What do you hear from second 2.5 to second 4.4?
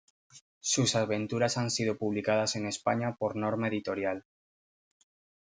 en España por Norma Editorial.